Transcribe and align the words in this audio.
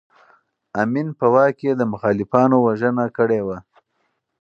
امین 0.81 1.07
په 1.19 1.25
واک 1.33 1.53
کې 1.59 1.71
د 1.75 1.81
مخالفانو 1.93 2.55
وژنه 2.65 3.05
کړې 3.17 3.41
وه. 3.47 3.57